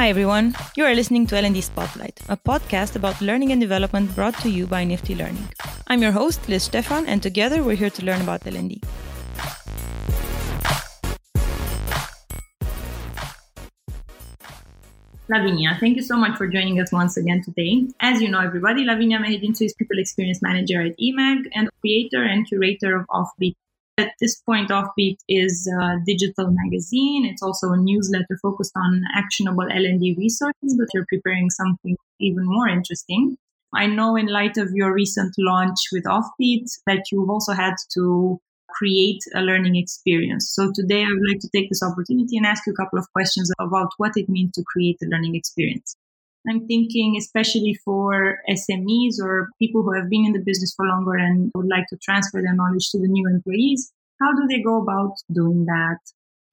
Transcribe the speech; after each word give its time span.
Hi 0.00 0.08
everyone, 0.08 0.54
you 0.78 0.86
are 0.86 0.94
listening 0.94 1.26
to 1.26 1.36
L&D 1.36 1.60
Spotlight, 1.60 2.20
a 2.30 2.34
podcast 2.34 2.96
about 2.96 3.20
learning 3.20 3.52
and 3.52 3.60
development 3.60 4.14
brought 4.14 4.32
to 4.38 4.48
you 4.48 4.66
by 4.66 4.82
Nifty 4.82 5.14
Learning. 5.14 5.46
I'm 5.88 6.00
your 6.00 6.12
host, 6.12 6.48
Liz 6.48 6.62
Stefan, 6.62 7.06
and 7.06 7.22
together 7.22 7.62
we're 7.62 7.76
here 7.76 7.90
to 7.90 8.04
learn 8.06 8.22
about 8.22 8.46
L&D. 8.46 8.80
Lavinia, 15.28 15.76
thank 15.78 15.96
you 15.96 16.02
so 16.02 16.16
much 16.16 16.38
for 16.38 16.46
joining 16.46 16.80
us 16.80 16.90
once 16.92 17.18
again 17.18 17.42
today. 17.42 17.86
As 18.00 18.22
you 18.22 18.30
know, 18.30 18.40
everybody, 18.40 18.86
Lavinia 18.86 19.18
Mehedințu 19.18 19.66
is 19.66 19.74
People 19.74 19.98
Experience 19.98 20.40
Manager 20.40 20.80
at 20.80 20.98
eMAG 20.98 21.44
and 21.54 21.68
creator 21.82 22.24
and 22.24 22.48
curator 22.48 22.96
of 22.96 23.04
Offbeat. 23.08 23.54
At 23.98 24.12
this 24.20 24.40
point, 24.40 24.70
Offbeat 24.70 25.18
is 25.28 25.66
a 25.66 25.98
digital 26.06 26.50
magazine. 26.50 27.26
It's 27.26 27.42
also 27.42 27.72
a 27.72 27.76
newsletter 27.76 28.38
focused 28.40 28.72
on 28.76 29.02
actionable 29.14 29.64
L&D 29.70 30.14
resources, 30.16 30.76
but 30.78 30.88
you're 30.94 31.06
preparing 31.08 31.50
something 31.50 31.96
even 32.18 32.44
more 32.46 32.68
interesting. 32.68 33.36
I 33.74 33.86
know 33.86 34.16
in 34.16 34.26
light 34.26 34.56
of 34.56 34.70
your 34.72 34.92
recent 34.92 35.34
launch 35.38 35.78
with 35.92 36.04
Offbeat 36.04 36.66
that 36.86 37.04
you've 37.12 37.30
also 37.30 37.52
had 37.52 37.74
to 37.94 38.40
create 38.68 39.20
a 39.34 39.40
learning 39.40 39.76
experience. 39.76 40.50
So 40.54 40.72
today 40.74 41.02
I 41.02 41.08
would 41.10 41.28
like 41.28 41.40
to 41.40 41.50
take 41.54 41.68
this 41.68 41.82
opportunity 41.82 42.36
and 42.36 42.46
ask 42.46 42.66
you 42.66 42.72
a 42.72 42.76
couple 42.76 42.98
of 42.98 43.12
questions 43.12 43.50
about 43.58 43.90
what 43.98 44.12
it 44.16 44.28
means 44.28 44.52
to 44.52 44.64
create 44.66 44.98
a 45.02 45.06
learning 45.06 45.34
experience. 45.34 45.96
I'm 46.48 46.66
thinking 46.66 47.16
especially 47.18 47.78
for 47.84 48.38
SMEs 48.48 49.20
or 49.22 49.48
people 49.58 49.82
who 49.82 49.92
have 49.92 50.08
been 50.08 50.24
in 50.24 50.32
the 50.32 50.42
business 50.44 50.72
for 50.74 50.86
longer 50.86 51.14
and 51.14 51.50
would 51.54 51.68
like 51.68 51.86
to 51.88 51.98
transfer 51.98 52.40
their 52.40 52.54
knowledge 52.54 52.90
to 52.90 52.98
the 52.98 53.08
new 53.08 53.28
employees. 53.28 53.92
How 54.20 54.32
do 54.32 54.46
they 54.48 54.62
go 54.62 54.82
about 54.82 55.14
doing 55.32 55.64
that? 55.66 55.98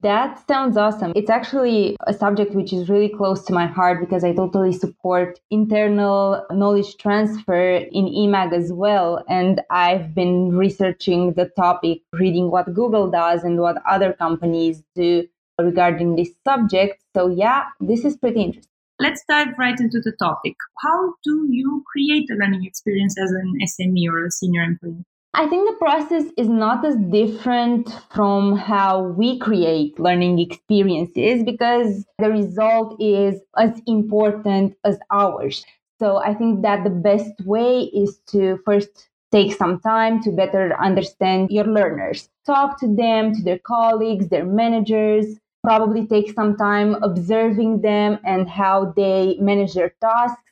That 0.00 0.46
sounds 0.46 0.76
awesome. 0.76 1.12
It's 1.16 1.30
actually 1.30 1.96
a 2.06 2.14
subject 2.14 2.54
which 2.54 2.72
is 2.72 2.88
really 2.88 3.08
close 3.08 3.44
to 3.46 3.52
my 3.52 3.66
heart 3.66 3.98
because 3.98 4.22
I 4.22 4.32
totally 4.32 4.72
support 4.72 5.40
internal 5.50 6.46
knowledge 6.52 6.96
transfer 6.98 7.78
in 7.78 8.04
eMAG 8.04 8.52
as 8.52 8.72
well. 8.72 9.24
And 9.28 9.60
I've 9.70 10.14
been 10.14 10.56
researching 10.56 11.32
the 11.32 11.46
topic, 11.56 12.02
reading 12.12 12.52
what 12.52 12.72
Google 12.74 13.10
does 13.10 13.42
and 13.42 13.58
what 13.60 13.82
other 13.90 14.12
companies 14.12 14.84
do 14.94 15.26
regarding 15.60 16.14
this 16.14 16.30
subject. 16.46 17.02
So, 17.16 17.26
yeah, 17.26 17.64
this 17.80 18.04
is 18.04 18.16
pretty 18.16 18.42
interesting. 18.42 18.70
Let's 19.00 19.22
dive 19.28 19.54
right 19.58 19.78
into 19.78 20.00
the 20.00 20.12
topic. 20.18 20.56
How 20.82 21.14
do 21.24 21.46
you 21.48 21.84
create 21.86 22.28
a 22.30 22.34
learning 22.34 22.64
experience 22.64 23.16
as 23.16 23.30
an 23.30 23.54
SME 23.62 24.08
or 24.08 24.26
a 24.26 24.30
senior 24.30 24.62
employee? 24.62 25.04
I 25.34 25.46
think 25.46 25.68
the 25.68 25.76
process 25.76 26.24
is 26.36 26.48
not 26.48 26.84
as 26.84 26.96
different 26.96 27.88
from 28.12 28.56
how 28.56 29.02
we 29.02 29.38
create 29.38 30.00
learning 30.00 30.40
experiences 30.40 31.44
because 31.44 32.04
the 32.18 32.30
result 32.30 33.00
is 33.00 33.40
as 33.56 33.80
important 33.86 34.74
as 34.84 34.98
ours. 35.12 35.64
So 36.00 36.16
I 36.16 36.34
think 36.34 36.62
that 36.62 36.82
the 36.82 36.90
best 36.90 37.32
way 37.44 37.82
is 37.82 38.18
to 38.30 38.58
first 38.64 39.08
take 39.30 39.54
some 39.54 39.78
time 39.78 40.20
to 40.22 40.32
better 40.32 40.76
understand 40.80 41.50
your 41.50 41.66
learners. 41.66 42.28
Talk 42.46 42.80
to 42.80 42.88
them, 42.88 43.34
to 43.34 43.42
their 43.42 43.60
colleagues, 43.60 44.28
their 44.28 44.46
managers, 44.46 45.26
probably 45.68 46.06
take 46.06 46.32
some 46.32 46.56
time 46.56 46.96
observing 47.02 47.82
them 47.82 48.18
and 48.24 48.48
how 48.48 48.92
they 48.96 49.36
manage 49.38 49.74
their 49.74 49.92
tasks 50.00 50.48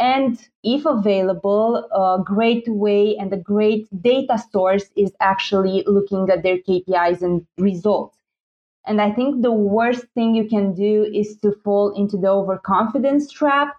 and 0.00 0.38
if 0.64 0.86
available, 0.86 1.76
a 1.92 2.22
great 2.24 2.66
way 2.68 3.16
and 3.16 3.32
a 3.32 3.36
great 3.36 3.86
data 4.00 4.42
source 4.50 4.86
is 4.96 5.12
actually 5.20 5.84
looking 5.86 6.30
at 6.30 6.42
their 6.42 6.58
KPIs 6.58 7.20
and 7.20 7.46
results. 7.58 8.16
And 8.86 9.00
I 9.00 9.10
think 9.12 9.42
the 9.42 9.52
worst 9.52 10.06
thing 10.14 10.34
you 10.34 10.48
can 10.48 10.74
do 10.74 11.04
is 11.12 11.36
to 11.42 11.52
fall 11.64 11.92
into 11.92 12.16
the 12.16 12.28
overconfidence 12.28 13.30
trap 13.30 13.76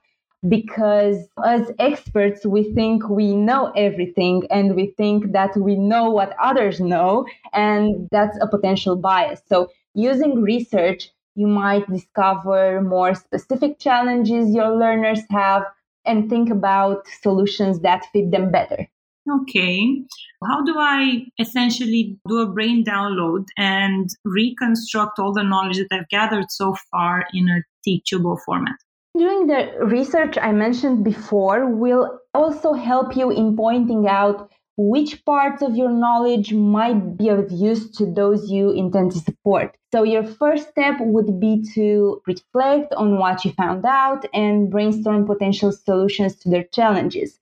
because 0.47 1.27
as 1.45 1.71
experts, 1.79 2.45
we 2.45 2.73
think 2.73 3.07
we 3.09 3.35
know 3.35 3.71
everything 3.75 4.43
and 4.49 4.75
we 4.75 4.93
think 4.97 5.31
that 5.33 5.55
we 5.55 5.75
know 5.75 6.09
what 6.09 6.35
others 6.41 6.79
know, 6.79 7.25
and 7.53 8.07
that's 8.11 8.37
a 8.41 8.47
potential 8.47 8.95
bias. 8.95 9.41
So, 9.47 9.69
using 9.93 10.41
research, 10.41 11.09
you 11.35 11.47
might 11.47 11.89
discover 11.89 12.81
more 12.81 13.15
specific 13.15 13.79
challenges 13.79 14.53
your 14.53 14.75
learners 14.77 15.21
have 15.29 15.63
and 16.05 16.29
think 16.29 16.49
about 16.49 17.07
solutions 17.21 17.81
that 17.81 18.05
fit 18.11 18.31
them 18.31 18.51
better. 18.51 18.87
Okay. 19.29 20.01
How 20.43 20.63
do 20.63 20.75
I 20.79 21.25
essentially 21.37 22.17
do 22.27 22.39
a 22.39 22.47
brain 22.47 22.83
download 22.83 23.45
and 23.55 24.09
reconstruct 24.25 25.19
all 25.19 25.31
the 25.31 25.43
knowledge 25.43 25.77
that 25.77 25.89
I've 25.91 26.09
gathered 26.09 26.49
so 26.49 26.75
far 26.89 27.25
in 27.31 27.47
a 27.47 27.61
teachable 27.83 28.39
format? 28.43 28.77
Doing 29.17 29.47
the 29.47 29.73
research 29.81 30.37
I 30.41 30.51
mentioned 30.51 31.03
before 31.03 31.65
will 31.67 32.19
also 32.33 32.73
help 32.73 33.15
you 33.15 33.29
in 33.29 33.55
pointing 33.57 34.07
out 34.07 34.49
which 34.77 35.23
parts 35.25 35.61
of 35.61 35.75
your 35.75 35.91
knowledge 35.91 36.53
might 36.53 37.17
be 37.17 37.29
of 37.29 37.51
use 37.51 37.91
to 37.97 38.05
those 38.05 38.49
you 38.49 38.71
intend 38.71 39.11
to 39.11 39.19
support. 39.19 39.77
So, 39.91 40.03
your 40.03 40.23
first 40.23 40.69
step 40.69 40.95
would 40.99 41.39
be 41.39 41.61
to 41.75 42.21
reflect 42.25 42.93
on 42.93 43.19
what 43.19 43.43
you 43.43 43.51
found 43.51 43.85
out 43.85 44.25
and 44.33 44.71
brainstorm 44.71 45.25
potential 45.25 45.71
solutions 45.71 46.35
to 46.37 46.49
their 46.49 46.63
challenges. 46.63 47.39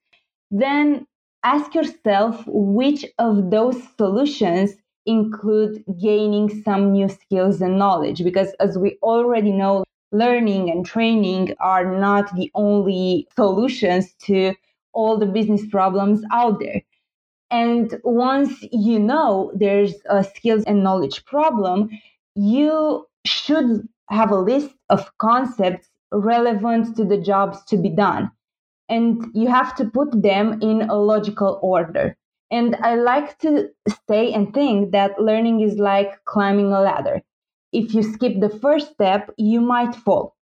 Then, 0.50 1.06
ask 1.44 1.74
yourself 1.74 2.42
which 2.46 3.06
of 3.18 3.50
those 3.50 3.80
solutions 3.96 4.72
include 5.06 5.84
gaining 6.00 6.62
some 6.62 6.92
new 6.92 7.08
skills 7.08 7.62
and 7.62 7.78
knowledge, 7.78 8.22
because 8.24 8.52
as 8.60 8.76
we 8.76 8.98
already 9.02 9.52
know, 9.52 9.84
learning 10.12 10.70
and 10.70 10.84
training 10.84 11.54
are 11.60 11.98
not 11.98 12.34
the 12.36 12.50
only 12.54 13.28
solutions 13.36 14.12
to 14.14 14.54
all 14.92 15.18
the 15.18 15.26
business 15.26 15.66
problems 15.66 16.22
out 16.32 16.60
there. 16.60 16.82
And 17.50 18.00
once 18.04 18.52
you 18.70 18.98
know 18.98 19.52
there's 19.54 19.94
a 20.08 20.22
skills 20.22 20.64
and 20.64 20.84
knowledge 20.84 21.24
problem, 21.24 21.90
you 22.34 23.06
should 23.24 23.88
have 24.08 24.30
a 24.30 24.40
list 24.40 24.70
of 24.88 25.10
concepts 25.18 25.88
relevant 26.12 26.96
to 26.96 27.04
the 27.04 27.18
jobs 27.18 27.62
to 27.66 27.76
be 27.76 27.88
done. 27.88 28.30
And 28.88 29.24
you 29.34 29.48
have 29.48 29.74
to 29.76 29.84
put 29.84 30.22
them 30.22 30.60
in 30.60 30.82
a 30.82 30.96
logical 30.96 31.58
order. 31.62 32.16
And 32.50 32.74
I 32.76 32.96
like 32.96 33.38
to 33.38 33.68
say 34.08 34.32
and 34.32 34.52
think 34.52 34.90
that 34.90 35.20
learning 35.20 35.60
is 35.60 35.78
like 35.78 36.24
climbing 36.24 36.72
a 36.72 36.80
ladder. 36.80 37.22
If 37.72 37.94
you 37.94 38.02
skip 38.02 38.40
the 38.40 38.48
first 38.48 38.92
step, 38.94 39.30
you 39.36 39.60
might 39.60 39.94
fall. 39.94 40.36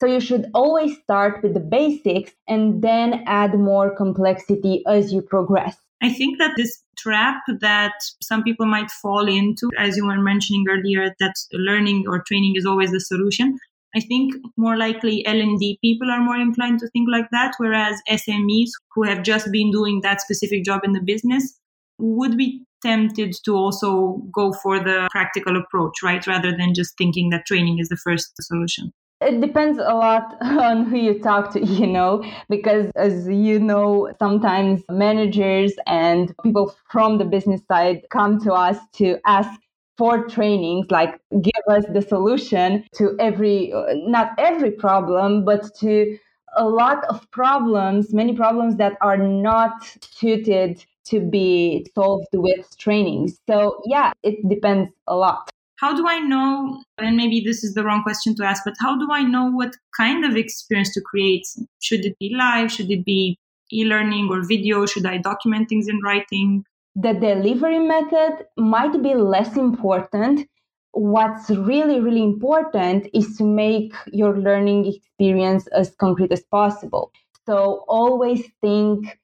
So 0.00 0.06
you 0.06 0.20
should 0.20 0.46
always 0.54 0.96
start 1.02 1.42
with 1.42 1.54
the 1.54 1.60
basics 1.60 2.32
and 2.46 2.82
then 2.82 3.24
add 3.26 3.58
more 3.58 3.94
complexity 3.94 4.82
as 4.86 5.12
you 5.12 5.22
progress. 5.22 5.76
I 6.00 6.12
think 6.12 6.38
that 6.38 6.52
this 6.56 6.84
trap 6.96 7.42
that 7.60 7.94
some 8.22 8.44
people 8.44 8.66
might 8.66 8.90
fall 8.90 9.26
into, 9.26 9.68
as 9.76 9.96
you 9.96 10.06
were 10.06 10.20
mentioning 10.20 10.64
earlier, 10.68 11.12
that 11.18 11.34
learning 11.52 12.04
or 12.06 12.22
training 12.22 12.54
is 12.54 12.64
always 12.64 12.92
the 12.92 13.00
solution. 13.00 13.58
I 13.96 14.00
think 14.00 14.34
more 14.56 14.76
likely 14.76 15.26
L&D 15.26 15.78
people 15.82 16.10
are 16.10 16.22
more 16.22 16.36
inclined 16.36 16.78
to 16.80 16.88
think 16.88 17.08
like 17.10 17.28
that, 17.32 17.54
whereas 17.58 18.00
SMEs 18.08 18.70
who 18.94 19.02
have 19.02 19.24
just 19.24 19.50
been 19.50 19.72
doing 19.72 20.00
that 20.02 20.20
specific 20.20 20.62
job 20.64 20.82
in 20.84 20.92
the 20.92 21.00
business 21.00 21.58
would 21.98 22.36
be 22.36 22.64
tempted 22.82 23.34
to 23.44 23.54
also 23.56 24.22
go 24.32 24.52
for 24.52 24.78
the 24.78 25.08
practical 25.10 25.56
approach, 25.56 26.02
right? 26.02 26.26
Rather 26.26 26.56
than 26.56 26.74
just 26.74 26.96
thinking 26.96 27.30
that 27.30 27.46
training 27.46 27.78
is 27.78 27.88
the 27.88 27.96
first 27.96 28.32
solution. 28.40 28.92
It 29.20 29.40
depends 29.40 29.78
a 29.78 29.94
lot 29.94 30.36
on 30.42 30.84
who 30.84 30.96
you 30.96 31.18
talk 31.18 31.52
to, 31.54 31.64
you 31.64 31.86
know, 31.86 32.24
because 32.48 32.90
as 32.94 33.26
you 33.28 33.58
know, 33.58 34.12
sometimes 34.18 34.82
managers 34.88 35.74
and 35.86 36.32
people 36.44 36.74
from 36.90 37.18
the 37.18 37.24
business 37.24 37.60
side 37.66 38.02
come 38.10 38.40
to 38.42 38.52
us 38.52 38.78
to 38.94 39.18
ask 39.26 39.50
for 39.96 40.28
trainings, 40.28 40.86
like 40.90 41.18
give 41.42 41.64
us 41.68 41.84
the 41.92 42.00
solution 42.00 42.84
to 42.94 43.16
every, 43.18 43.72
not 44.06 44.30
every 44.38 44.70
problem, 44.70 45.44
but 45.44 45.74
to 45.80 46.16
a 46.56 46.64
lot 46.64 47.04
of 47.06 47.28
problems, 47.32 48.14
many 48.14 48.34
problems 48.34 48.76
that 48.76 48.96
are 49.00 49.16
not 49.18 49.72
suited 50.00 50.84
to 51.10 51.20
be 51.20 51.86
solved 51.94 52.28
with 52.32 52.66
training. 52.78 53.32
So, 53.48 53.80
yeah, 53.86 54.12
it 54.22 54.48
depends 54.48 54.92
a 55.06 55.16
lot 55.16 55.50
how 55.78 55.94
do 55.94 56.08
I 56.08 56.18
know, 56.18 56.82
and 56.98 57.16
maybe 57.16 57.40
this 57.40 57.62
is 57.62 57.74
the 57.74 57.84
wrong 57.84 58.02
question 58.02 58.34
to 58.36 58.44
ask, 58.44 58.64
but 58.64 58.74
how 58.80 58.98
do 58.98 59.12
I 59.12 59.22
know 59.22 59.48
what 59.48 59.76
kind 59.96 60.24
of 60.24 60.36
experience 60.36 60.92
to 60.94 61.00
create? 61.00 61.46
Should 61.80 62.04
it 62.04 62.18
be 62.18 62.34
live? 62.34 62.72
Should 62.72 62.90
it 62.90 63.04
be 63.04 63.38
e 63.72 63.84
learning 63.84 64.28
or 64.28 64.42
video? 64.42 64.86
Should 64.86 65.06
I 65.06 65.18
document 65.18 65.68
things 65.68 65.86
in 65.86 66.00
writing? 66.02 66.64
The 66.96 67.12
delivery 67.12 67.78
method 67.78 68.46
might 68.56 69.00
be 69.04 69.14
less 69.14 69.56
important. 69.56 70.48
What's 70.92 71.48
really, 71.48 72.00
really 72.00 72.24
important 72.24 73.08
is 73.14 73.36
to 73.36 73.44
make 73.44 73.94
your 74.08 74.36
learning 74.36 74.86
experience 74.92 75.68
as 75.68 75.94
concrete 76.00 76.32
as 76.32 76.42
possible. 76.50 77.12
So 77.46 77.84
always 77.86 78.42
think 78.60 79.16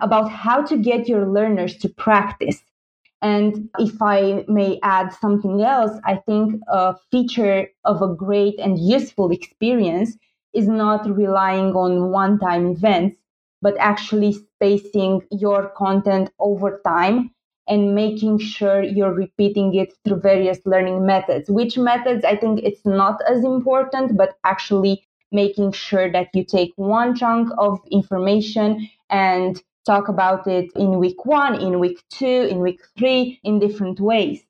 about 0.00 0.30
how 0.30 0.62
to 0.62 0.76
get 0.76 1.08
your 1.08 1.26
learners 1.26 1.76
to 1.78 1.88
practice 1.88 2.62
and 3.22 3.68
if 3.78 4.00
I 4.00 4.44
may 4.48 4.78
add 4.82 5.12
something 5.12 5.62
else, 5.62 5.98
I 6.04 6.16
think 6.16 6.60
a 6.68 6.94
feature 7.10 7.68
of 7.84 8.00
a 8.00 8.14
great 8.14 8.58
and 8.58 8.78
useful 8.78 9.30
experience 9.30 10.16
is 10.54 10.68
not 10.68 11.08
relying 11.08 11.74
on 11.74 12.10
one 12.10 12.38
time 12.38 12.70
events, 12.70 13.18
but 13.60 13.76
actually 13.78 14.32
spacing 14.32 15.22
your 15.30 15.68
content 15.76 16.30
over 16.38 16.80
time 16.84 17.30
and 17.68 17.94
making 17.94 18.38
sure 18.38 18.82
you're 18.82 19.14
repeating 19.14 19.74
it 19.74 19.92
through 20.04 20.20
various 20.20 20.58
learning 20.64 21.04
methods. 21.04 21.50
Which 21.50 21.76
methods 21.76 22.24
I 22.24 22.36
think 22.36 22.60
it's 22.62 22.84
not 22.86 23.20
as 23.28 23.44
important, 23.44 24.16
but 24.16 24.38
actually 24.44 25.04
making 25.30 25.72
sure 25.72 26.10
that 26.10 26.28
you 26.34 26.44
take 26.44 26.72
one 26.76 27.14
chunk 27.14 27.50
of 27.58 27.78
information 27.90 28.88
and 29.10 29.62
talk 29.86 30.08
about 30.08 30.46
it 30.46 30.70
in 30.76 30.98
week 30.98 31.24
one, 31.24 31.60
in 31.60 31.80
week 31.80 32.02
two, 32.10 32.48
in 32.50 32.60
week 32.60 32.80
three, 32.98 33.40
in 33.44 33.58
different 33.58 34.00
ways. 34.00 34.42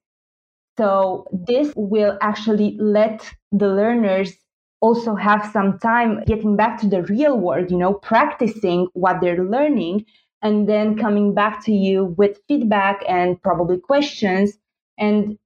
So 0.77 1.27
this 1.33 1.73
will 1.77 2.17
actually 2.21 2.77
let 2.81 3.31
the 3.53 3.69
learners 3.69 4.33
also 4.81 5.15
have 5.15 5.51
some 5.53 5.79
time 5.79 6.25
getting 6.27 6.57
back 6.57 6.81
to 6.81 6.89
the 6.89 7.03
real 7.03 7.37
world, 7.39 7.71
you 7.71 7.77
know, 7.77 7.95
practicing 7.95 8.89
what 8.95 9.21
they're 9.21 9.45
learning 9.45 10.07
and 10.43 10.69
then 10.69 10.97
coming 10.97 11.35
back 11.35 11.65
to 11.67 11.73
you 11.73 12.15
with 12.17 12.41
feedback 12.49 13.03
and 13.07 13.41
probably 13.43 13.79
questions. 13.79 14.57
And 14.99 15.39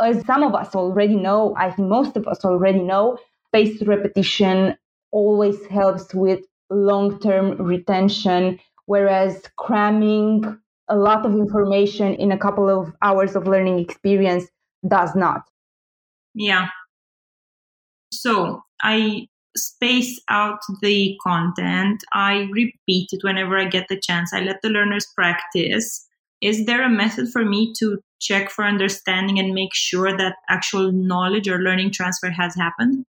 as 0.00 0.24
some 0.24 0.42
of 0.42 0.54
us 0.54 0.74
already 0.74 1.16
know, 1.16 1.54
I 1.56 1.70
think 1.70 1.88
most 1.88 2.16
of 2.16 2.28
us 2.28 2.44
already 2.44 2.80
know, 2.80 3.18
spaced 3.48 3.82
repetition 3.86 4.76
always 5.10 5.64
helps 5.66 6.14
with 6.14 6.40
long 6.70 7.18
term 7.20 7.60
retention, 7.62 8.60
whereas 8.86 9.42
cramming 9.56 10.58
a 10.88 10.96
lot 10.96 11.26
of 11.26 11.32
information 11.32 12.14
in 12.14 12.32
a 12.32 12.38
couple 12.38 12.68
of 12.68 12.92
hours 13.02 13.36
of 13.36 13.46
learning 13.46 13.78
experience 13.78 14.46
does 14.88 15.14
not. 15.14 15.42
Yeah. 16.34 16.68
So 18.12 18.62
I 18.82 19.26
space 19.56 20.20
out 20.28 20.60
the 20.82 21.16
content. 21.22 22.02
I 22.12 22.48
repeat 22.52 23.08
it 23.12 23.22
whenever 23.22 23.58
I 23.58 23.64
get 23.64 23.86
the 23.88 24.00
chance. 24.00 24.32
I 24.32 24.40
let 24.40 24.62
the 24.62 24.68
learners 24.68 25.06
practice. 25.14 26.06
Is 26.40 26.66
there 26.66 26.84
a 26.84 26.90
method 26.90 27.28
for 27.32 27.44
me 27.44 27.72
to 27.78 27.98
check 28.20 28.50
for 28.50 28.64
understanding 28.64 29.38
and 29.38 29.54
make 29.54 29.74
sure 29.74 30.16
that 30.16 30.36
actual 30.48 30.92
knowledge 30.92 31.48
or 31.48 31.58
learning 31.58 31.92
transfer 31.92 32.30
has 32.30 32.54
happened? 32.54 33.04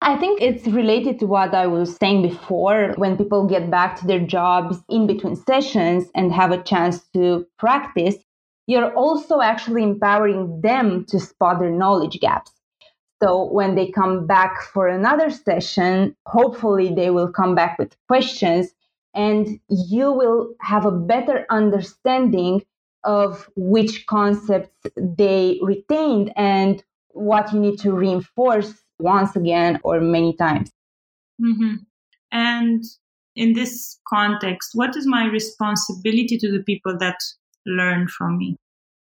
I 0.00 0.16
think 0.16 0.40
it's 0.40 0.66
related 0.66 1.18
to 1.20 1.26
what 1.26 1.54
I 1.54 1.66
was 1.66 1.96
saying 1.96 2.22
before. 2.22 2.94
When 2.96 3.16
people 3.16 3.46
get 3.46 3.70
back 3.70 3.96
to 3.96 4.06
their 4.06 4.20
jobs 4.20 4.78
in 4.88 5.06
between 5.06 5.34
sessions 5.34 6.08
and 6.14 6.32
have 6.32 6.52
a 6.52 6.62
chance 6.62 7.04
to 7.14 7.46
practice, 7.58 8.16
you're 8.66 8.94
also 8.94 9.40
actually 9.40 9.82
empowering 9.82 10.60
them 10.60 11.04
to 11.08 11.18
spot 11.18 11.58
their 11.58 11.70
knowledge 11.70 12.20
gaps. 12.20 12.52
So 13.20 13.50
when 13.50 13.74
they 13.74 13.90
come 13.90 14.26
back 14.26 14.62
for 14.62 14.86
another 14.86 15.30
session, 15.30 16.14
hopefully 16.26 16.94
they 16.94 17.10
will 17.10 17.32
come 17.32 17.56
back 17.56 17.76
with 17.78 17.96
questions 18.06 18.68
and 19.14 19.58
you 19.68 20.12
will 20.12 20.54
have 20.60 20.86
a 20.86 20.92
better 20.92 21.44
understanding 21.50 22.62
of 23.02 23.50
which 23.56 24.06
concepts 24.06 24.86
they 24.96 25.58
retained 25.62 26.32
and 26.36 26.84
what 27.08 27.52
you 27.52 27.58
need 27.58 27.80
to 27.80 27.92
reinforce 27.92 28.74
once 28.98 29.36
again 29.36 29.78
or 29.84 30.00
many 30.00 30.34
times. 30.36 30.70
Mm-hmm. 31.40 31.74
And 32.32 32.84
in 33.36 33.54
this 33.54 33.98
context, 34.08 34.70
what 34.74 34.96
is 34.96 35.06
my 35.06 35.26
responsibility 35.26 36.36
to 36.38 36.50
the 36.50 36.62
people 36.64 36.96
that 36.98 37.16
learn 37.66 38.08
from 38.08 38.38
me? 38.38 38.56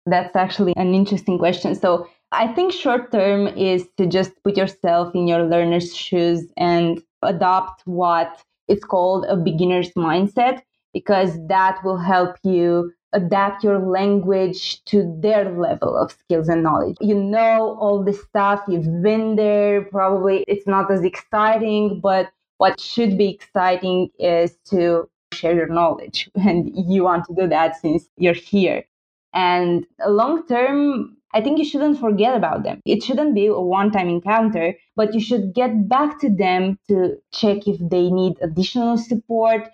That's 0.05 0.35
actually 0.35 0.73
an 0.75 0.93
interesting 0.93 1.37
question. 1.37 1.75
So 1.75 2.07
I 2.31 2.47
think 2.47 2.73
short 2.73 3.11
term 3.11 3.47
is 3.47 3.87
to 3.97 4.05
just 4.05 4.31
put 4.43 4.57
yourself 4.57 5.15
in 5.15 5.27
your 5.27 5.43
learner's 5.43 5.95
shoes 5.95 6.45
and 6.57 7.01
adopt 7.21 7.81
what 7.85 8.41
is 8.67 8.83
called 8.83 9.25
a 9.29 9.37
beginner's 9.37 9.91
mindset, 9.93 10.61
because 10.99 11.31
that 11.47 11.75
will 11.83 12.01
help 12.13 12.33
you 12.43 12.91
adapt 13.13 13.63
your 13.63 13.77
language 13.77 14.83
to 14.85 14.97
their 15.21 15.43
level 15.51 15.95
of 15.95 16.11
skills 16.11 16.49
and 16.49 16.63
knowledge. 16.63 16.97
You 16.99 17.13
know 17.13 17.77
all 17.79 18.03
the 18.03 18.13
stuff, 18.13 18.61
you've 18.67 19.03
been 19.03 19.35
there, 19.35 19.83
probably 19.83 20.43
it's 20.47 20.65
not 20.65 20.91
as 20.91 21.03
exciting, 21.03 21.99
but 22.01 22.31
what 22.57 22.79
should 22.79 23.15
be 23.15 23.29
exciting 23.29 24.09
is 24.17 24.57
to 24.71 25.07
share 25.33 25.55
your 25.55 25.67
knowledge. 25.67 26.29
And 26.47 26.71
you 26.73 27.03
want 27.03 27.25
to 27.25 27.35
do 27.35 27.47
that 27.47 27.79
since 27.79 28.09
you're 28.17 28.41
here. 28.51 28.83
And 29.33 29.85
long 30.07 30.47
term, 30.47 31.17
I 31.35 31.41
think 31.41 31.59
you 31.59 31.65
shouldn't 31.65 31.99
forget 31.99 32.33
about 32.35 32.63
them. 32.63 32.81
It 32.85 33.03
shouldn't 33.03 33.35
be 33.35 33.45
a 33.45 33.59
one 33.79 33.91
time 33.91 34.09
encounter, 34.09 34.73
but 34.95 35.13
you 35.13 35.19
should 35.19 35.53
get 35.53 35.87
back 35.87 36.19
to 36.21 36.29
them 36.29 36.79
to 36.87 37.17
check 37.31 37.67
if 37.67 37.77
they 37.93 38.09
need 38.09 38.37
additional 38.41 38.97
support 38.97 39.69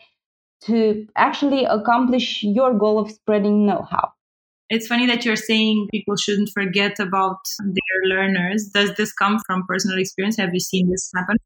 to 0.65 1.07
actually 1.15 1.65
accomplish 1.65 2.44
your 2.44 2.74
goal 2.74 3.00
of 3.00 3.12
spreading 3.12 3.65
know 3.65 3.86
how. 3.89 4.12
It's 4.69 4.88
funny 4.88 5.06
that 5.07 5.25
you're 5.25 5.36
saying 5.36 5.88
people 5.92 6.15
shouldn't 6.15 6.50
forget 6.54 7.00
about 7.00 7.38
their 7.60 8.10
learners. 8.10 8.71
Does 8.74 8.95
this 8.95 9.13
come 9.13 9.39
from 9.45 9.65
personal 9.68 10.00
experience? 10.00 10.38
Have 10.38 10.54
you 10.54 10.60
seen 10.60 10.89
this 10.89 11.12
happen? 11.15 11.38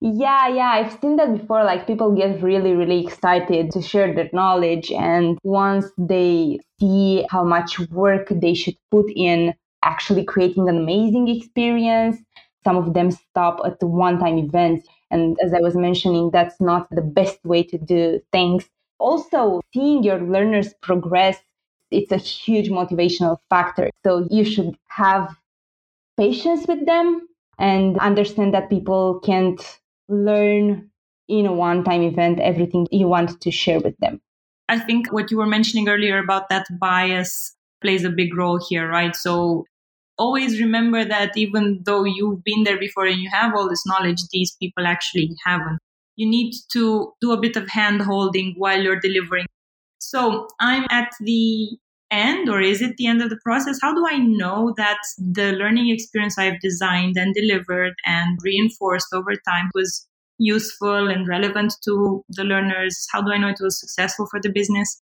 Yeah, 0.00 0.48
yeah, 0.48 0.70
I've 0.70 0.98
seen 1.00 1.16
that 1.16 1.36
before. 1.36 1.64
Like 1.64 1.86
people 1.86 2.14
get 2.14 2.42
really, 2.42 2.74
really 2.74 3.04
excited 3.04 3.72
to 3.72 3.82
share 3.82 4.14
their 4.14 4.30
knowledge. 4.32 4.92
And 4.92 5.38
once 5.42 5.86
they 5.98 6.60
see 6.78 7.26
how 7.30 7.44
much 7.44 7.80
work 7.90 8.28
they 8.30 8.54
should 8.54 8.76
put 8.90 9.06
in 9.14 9.54
actually 9.84 10.24
creating 10.24 10.68
an 10.68 10.78
amazing 10.78 11.28
experience, 11.28 12.16
some 12.64 12.76
of 12.76 12.94
them 12.94 13.10
stop 13.10 13.60
at 13.64 13.82
one 13.82 14.18
time 14.18 14.38
events. 14.38 14.86
And 15.10 15.36
as 15.42 15.54
I 15.54 15.60
was 15.60 15.74
mentioning, 15.74 16.30
that's 16.30 16.60
not 16.60 16.88
the 16.90 17.02
best 17.02 17.38
way 17.44 17.62
to 17.64 17.78
do 17.78 18.20
things. 18.32 18.68
Also, 18.98 19.60
seeing 19.72 20.02
your 20.02 20.20
learners 20.20 20.74
progress, 20.82 21.38
it's 21.90 22.12
a 22.12 22.16
huge 22.16 22.68
motivational 22.68 23.38
factor. 23.48 23.90
So 24.04 24.26
you 24.30 24.44
should 24.44 24.76
have 24.88 25.34
patience 26.18 26.66
with 26.66 26.84
them 26.84 27.26
and 27.58 27.98
understand 27.98 28.54
that 28.54 28.70
people 28.70 29.20
can't 29.20 29.60
learn 30.08 30.90
in 31.28 31.46
a 31.46 31.52
one 31.52 31.84
time 31.84 32.02
event 32.02 32.40
everything 32.40 32.86
you 32.90 33.08
want 33.08 33.40
to 33.40 33.50
share 33.50 33.80
with 33.80 33.96
them. 33.98 34.20
I 34.68 34.78
think 34.78 35.12
what 35.12 35.30
you 35.30 35.38
were 35.38 35.46
mentioning 35.46 35.88
earlier 35.88 36.18
about 36.18 36.48
that 36.50 36.66
bias 36.78 37.54
plays 37.80 38.04
a 38.04 38.10
big 38.10 38.36
role 38.36 38.60
here, 38.68 38.88
right? 38.88 39.14
So 39.14 39.64
always 40.18 40.60
remember 40.60 41.04
that 41.04 41.36
even 41.36 41.80
though 41.84 42.04
you've 42.04 42.44
been 42.44 42.64
there 42.64 42.78
before 42.78 43.06
and 43.06 43.20
you 43.20 43.30
have 43.30 43.54
all 43.54 43.68
this 43.68 43.86
knowledge, 43.86 44.20
these 44.32 44.56
people 44.60 44.86
actually 44.86 45.36
haven't. 45.44 45.78
You 46.16 46.28
need 46.28 46.54
to 46.72 47.12
do 47.20 47.32
a 47.32 47.40
bit 47.40 47.56
of 47.56 47.68
hand 47.68 48.02
holding 48.02 48.54
while 48.56 48.80
you're 48.80 49.00
delivering. 49.00 49.46
So 49.98 50.48
I'm 50.60 50.86
at 50.90 51.12
the 51.20 51.78
end, 52.10 52.48
or 52.48 52.60
is 52.60 52.80
it 52.82 52.96
the 52.96 53.06
end 53.06 53.22
of 53.22 53.30
the 53.30 53.38
process? 53.44 53.78
How 53.80 53.94
do 53.94 54.04
I 54.08 54.18
know 54.18 54.74
that 54.76 54.98
the 55.18 55.52
learning 55.52 55.90
experience 55.90 56.38
I've 56.38 56.60
designed 56.60 57.16
and 57.16 57.34
delivered 57.34 57.94
and 58.04 58.38
reinforced 58.42 59.08
over 59.12 59.34
time 59.48 59.70
was 59.74 60.06
useful 60.38 61.08
and 61.08 61.28
relevant 61.28 61.74
to 61.84 62.24
the 62.30 62.44
learners? 62.44 63.06
How 63.12 63.22
do 63.22 63.30
I 63.30 63.38
know 63.38 63.48
it 63.48 63.58
was 63.60 63.78
successful 63.78 64.26
for 64.30 64.40
the 64.40 64.50
business? 64.50 65.00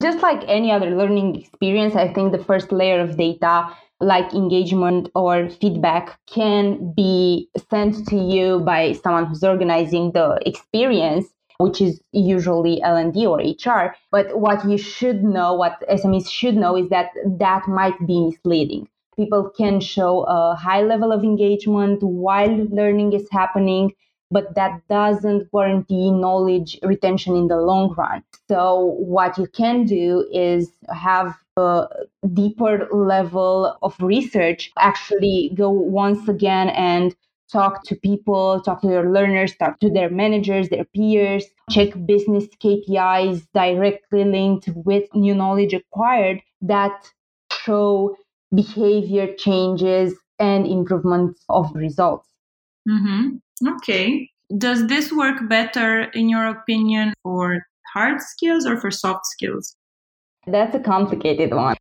Just 0.00 0.20
like 0.20 0.42
any 0.46 0.70
other 0.70 0.90
learning 0.96 1.36
experience, 1.36 1.96
I 1.96 2.12
think 2.12 2.32
the 2.32 2.42
first 2.42 2.70
layer 2.70 3.00
of 3.00 3.16
data, 3.16 3.68
like 4.00 4.32
engagement 4.32 5.10
or 5.14 5.50
feedback, 5.50 6.18
can 6.26 6.92
be 6.94 7.48
sent 7.70 8.06
to 8.08 8.16
you 8.16 8.60
by 8.60 8.92
someone 8.92 9.26
who's 9.26 9.42
organizing 9.42 10.12
the 10.12 10.38
experience 10.46 11.26
which 11.58 11.80
is 11.80 12.00
usually 12.12 12.80
L&D 12.82 13.26
or 13.26 13.38
HR. 13.40 13.94
But 14.10 14.38
what 14.38 14.64
you 14.68 14.78
should 14.78 15.24
know, 15.24 15.54
what 15.54 15.82
SMEs 15.90 16.30
should 16.30 16.56
know 16.56 16.76
is 16.76 16.88
that 16.90 17.10
that 17.38 17.66
might 17.68 17.98
be 18.06 18.26
misleading. 18.26 18.88
People 19.16 19.50
can 19.56 19.80
show 19.80 20.22
a 20.22 20.54
high 20.54 20.82
level 20.82 21.10
of 21.10 21.24
engagement 21.24 22.02
while 22.02 22.68
learning 22.70 23.12
is 23.12 23.28
happening, 23.32 23.92
but 24.30 24.54
that 24.54 24.80
doesn't 24.88 25.50
guarantee 25.50 26.12
knowledge 26.12 26.78
retention 26.84 27.34
in 27.34 27.48
the 27.48 27.56
long 27.56 27.92
run. 27.98 28.22
So, 28.48 28.94
what 28.98 29.36
you 29.36 29.48
can 29.48 29.84
do 29.84 30.28
is 30.32 30.70
have 30.94 31.36
a 31.58 31.88
deeper 32.32 32.88
level 32.92 33.76
of 33.82 33.94
research, 34.00 34.70
actually 34.78 35.52
go 35.54 35.70
once 35.70 36.28
again 36.28 36.68
and 36.70 37.14
talk 37.52 37.82
to 37.84 37.96
people, 37.96 38.60
talk 38.60 38.80
to 38.82 38.88
their 38.88 39.10
learners, 39.10 39.56
talk 39.56 39.80
to 39.80 39.90
their 39.90 40.10
managers, 40.10 40.68
their 40.68 40.84
peers, 40.84 41.44
check 41.70 41.88
business 42.06 42.46
KPIs 42.62 43.46
directly 43.54 44.24
linked 44.24 44.68
with 44.74 45.04
new 45.14 45.34
knowledge 45.34 45.74
acquired 45.74 46.40
that 46.60 47.10
show 47.52 48.16
behavior 48.54 49.34
changes 49.34 50.14
and 50.38 50.66
improvements 50.66 51.44
of 51.48 51.70
results. 51.74 52.28
Mm-hmm. 52.88 53.68
Okay. 53.76 54.30
Does 54.56 54.86
this 54.86 55.12
work 55.12 55.48
better, 55.48 56.04
in 56.04 56.28
your 56.28 56.46
opinion, 56.46 57.12
for 57.22 57.66
hard 57.92 58.20
skills 58.20 58.66
or 58.66 58.80
for 58.80 58.90
soft 58.90 59.26
skills? 59.26 59.76
That's 60.50 60.74
a 60.74 60.80
complicated 60.80 61.54
one. 61.54 61.76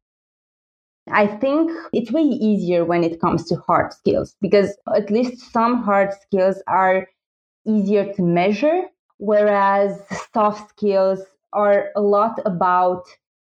I 1.11 1.27
think 1.27 1.71
it's 1.93 2.11
way 2.11 2.21
easier 2.21 2.83
when 2.85 3.03
it 3.03 3.19
comes 3.21 3.45
to 3.47 3.55
hard 3.55 3.93
skills 3.93 4.35
because 4.41 4.77
at 4.95 5.09
least 5.09 5.51
some 5.51 5.81
hard 5.83 6.13
skills 6.13 6.61
are 6.67 7.07
easier 7.67 8.13
to 8.13 8.21
measure, 8.23 8.83
whereas 9.17 10.01
soft 10.33 10.71
skills 10.71 11.21
are 11.53 11.91
a 11.95 12.01
lot 12.01 12.39
about 12.45 13.05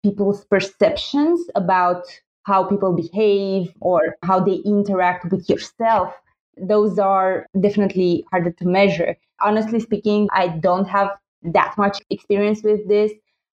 people's 0.04 0.46
perceptions 0.46 1.42
about 1.56 2.06
how 2.44 2.64
people 2.66 2.94
behave 2.94 3.74
or 3.82 4.18
how 4.24 4.40
they 4.40 4.56
interact 4.66 5.32
with 5.32 5.50
yourself. 5.50 6.14
Those 6.58 7.00
are 7.00 7.48
definitely 7.60 8.26
harder 8.32 8.52
to 8.52 8.66
measure. 8.66 9.18
Honestly 9.42 9.80
speaking, 9.80 10.30
I 10.34 10.48
don't 10.50 10.88
have 10.88 11.10
that 11.44 11.76
much 11.78 12.00
experience 12.10 12.64
with 12.64 12.88
this, 12.88 13.12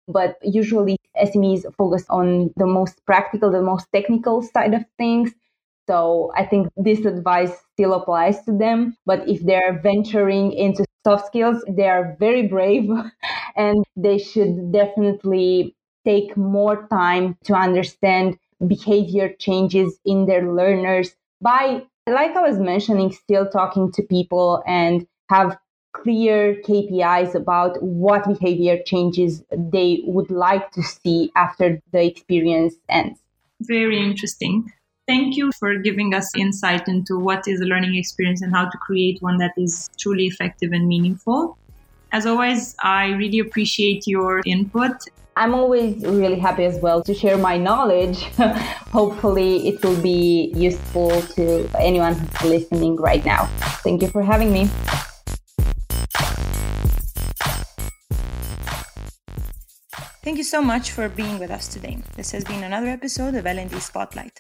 but 0.08 0.36
usually 0.42 0.96
SMEs 1.16 1.64
focus 1.76 2.04
on 2.08 2.50
the 2.56 2.66
most 2.66 3.04
practical, 3.06 3.50
the 3.50 3.62
most 3.62 3.86
technical 3.92 4.42
side 4.42 4.74
of 4.74 4.84
things. 4.96 5.32
So 5.86 6.32
I 6.36 6.44
think 6.44 6.68
this 6.76 7.04
advice 7.04 7.52
still 7.72 7.94
applies 7.94 8.42
to 8.44 8.52
them. 8.52 8.96
But 9.06 9.28
if 9.28 9.42
they're 9.44 9.80
venturing 9.80 10.52
into 10.52 10.84
soft 11.06 11.26
skills, 11.26 11.64
they 11.68 11.88
are 11.88 12.16
very 12.18 12.46
brave 12.46 12.90
and 13.56 13.84
they 13.96 14.18
should 14.18 14.72
definitely 14.72 15.74
take 16.04 16.36
more 16.36 16.86
time 16.88 17.36
to 17.44 17.54
understand 17.54 18.38
behavior 18.66 19.32
changes 19.38 19.98
in 20.04 20.26
their 20.26 20.52
learners 20.52 21.14
by, 21.40 21.82
like 22.08 22.34
I 22.36 22.42
was 22.42 22.58
mentioning, 22.58 23.12
still 23.12 23.48
talking 23.48 23.92
to 23.92 24.02
people 24.02 24.62
and 24.66 25.06
have 25.30 25.56
clear 26.02 26.56
KPIs 26.62 27.34
about 27.34 27.82
what 27.82 28.26
behavior 28.26 28.78
changes 28.84 29.42
they 29.52 30.00
would 30.04 30.30
like 30.30 30.70
to 30.72 30.82
see 30.82 31.30
after 31.36 31.80
the 31.92 32.04
experience 32.04 32.74
ends. 32.88 33.20
Very 33.60 34.00
interesting. 34.00 34.72
Thank 35.06 35.36
you 35.36 35.50
for 35.58 35.76
giving 35.78 36.12
us 36.14 36.30
insight 36.36 36.86
into 36.86 37.18
what 37.18 37.48
is 37.48 37.60
a 37.60 37.64
learning 37.64 37.96
experience 37.96 38.42
and 38.42 38.54
how 38.54 38.68
to 38.68 38.78
create 38.78 39.22
one 39.22 39.38
that 39.38 39.52
is 39.56 39.88
truly 39.98 40.26
effective 40.26 40.72
and 40.72 40.86
meaningful. 40.86 41.56
As 42.12 42.26
always, 42.26 42.76
I 42.80 43.12
really 43.12 43.38
appreciate 43.38 44.06
your 44.06 44.42
input. 44.44 44.92
I'm 45.36 45.54
always 45.54 46.04
really 46.04 46.38
happy 46.38 46.64
as 46.64 46.78
well 46.80 47.02
to 47.04 47.14
share 47.14 47.38
my 47.38 47.56
knowledge. 47.56 48.22
Hopefully, 48.92 49.68
it 49.68 49.82
will 49.84 50.00
be 50.02 50.52
useful 50.54 51.22
to 51.36 51.70
anyone 51.78 52.14
who's 52.14 52.50
listening 52.50 52.96
right 52.96 53.24
now. 53.24 53.46
Thank 53.84 54.02
you 54.02 54.08
for 54.08 54.22
having 54.22 54.52
me. 54.52 54.68
Thank 60.28 60.36
you 60.36 60.44
so 60.44 60.60
much 60.60 60.90
for 60.90 61.08
being 61.08 61.38
with 61.38 61.50
us 61.50 61.68
today. 61.68 61.96
This 62.14 62.30
has 62.32 62.44
been 62.44 62.64
another 62.64 62.88
episode 62.88 63.34
of 63.34 63.46
L&D 63.46 63.80
Spotlight. 63.80 64.38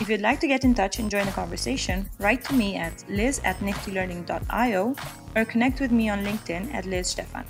If 0.00 0.08
you'd 0.08 0.20
like 0.20 0.40
to 0.40 0.48
get 0.48 0.64
in 0.64 0.74
touch 0.74 0.98
and 0.98 1.08
join 1.08 1.26
the 1.26 1.30
conversation, 1.30 2.10
write 2.18 2.42
to 2.46 2.54
me 2.54 2.74
at 2.74 3.04
liz 3.08 3.40
at 3.44 3.56
niftylearning.io 3.60 4.96
or 5.36 5.44
connect 5.44 5.78
with 5.78 5.92
me 5.92 6.08
on 6.08 6.24
LinkedIn 6.24 6.74
at 6.74 6.86
Liz 6.86 7.06
Stefan. 7.06 7.44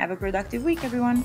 Have 0.00 0.10
a 0.10 0.16
productive 0.16 0.64
week, 0.64 0.82
everyone. 0.82 1.24